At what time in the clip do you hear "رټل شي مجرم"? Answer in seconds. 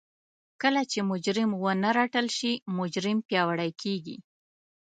1.97-3.17